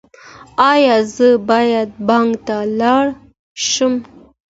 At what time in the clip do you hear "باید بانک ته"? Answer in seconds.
1.49-2.57